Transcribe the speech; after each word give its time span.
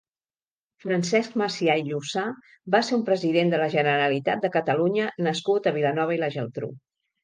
Francesc 0.85 1.35
Macià 1.41 1.75
i 1.81 1.85
Llussà 1.91 2.25
va 2.77 2.83
ser 2.89 2.97
un 2.99 3.05
president 3.13 3.55
de 3.55 3.63
la 3.67 3.71
Generalitat 3.77 4.45
de 4.49 4.55
Catalunya 4.59 5.15
nascut 5.31 5.75
a 5.75 5.79
Vilanova 5.81 6.21
i 6.21 6.23
la 6.29 6.37
Geltrú. 6.41 6.77